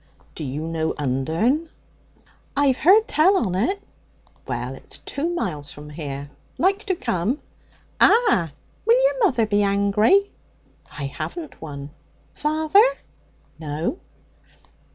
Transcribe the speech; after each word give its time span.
'D'you 0.33 0.63
know 0.63 0.95
Undern?' 0.97 1.69
'I've 2.57 2.77
heard 2.77 3.07
tell 3.07 3.37
on 3.37 3.53
it.' 3.53 3.83
'Well, 4.47 4.73
it's 4.73 4.97
two 4.97 5.29
miles 5.29 5.69
from 5.71 5.91
here. 5.91 6.31
Like 6.57 6.83
to 6.85 6.95
come?' 6.95 7.39
'Ah! 7.99 8.51
Will 8.87 8.97
your 8.99 9.19
mother 9.23 9.45
be 9.45 9.61
angry?' 9.61 10.31
'I 10.91 11.05
haven't 11.05 11.61
one.' 11.61 11.91
'Father?' 12.33 12.79
'No.' 13.59 13.99